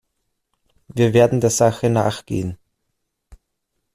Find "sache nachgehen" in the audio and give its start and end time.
1.51-2.57